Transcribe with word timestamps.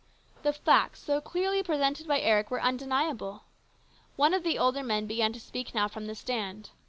The 0.41 0.51
facts 0.51 0.99
so 0.99 1.21
clearly 1.21 1.61
presented 1.61 2.07
by 2.07 2.21
Eric 2.21 2.49
were 2.49 2.59
undeniable. 2.59 3.43
One 4.15 4.33
of 4.33 4.41
the 4.41 4.57
older 4.57 4.81
men 4.81 5.05
began 5.05 5.31
to 5.33 5.39
speak 5.39 5.75
now 5.75 5.87
from 5.87 6.07
the 6.07 6.15
stand. 6.15 6.71